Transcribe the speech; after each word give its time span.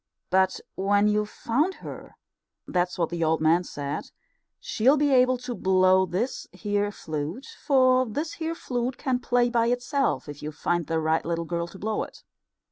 But 0.31 0.59
when 0.73 1.07
you've 1.07 1.29
found 1.29 1.75
her 1.75 2.15
that's 2.67 2.97
what 2.97 3.09
the 3.09 3.23
old 3.23 3.39
man 3.39 3.63
said 3.63 4.09
she'll 4.59 4.97
be 4.97 5.13
able 5.13 5.37
to 5.37 5.53
blow 5.53 6.07
this 6.07 6.47
here 6.51 6.91
flute, 6.91 7.45
for 7.63 8.07
this 8.07 8.33
here 8.41 8.55
flute 8.55 8.97
can 8.97 9.19
play 9.19 9.47
by 9.51 9.67
itself 9.67 10.27
if 10.27 10.41
you 10.41 10.51
find 10.51 10.87
the 10.87 10.99
right 10.99 11.23
little 11.23 11.45
girl 11.45 11.67
to 11.67 11.77
blow 11.77 12.01
it. 12.01 12.23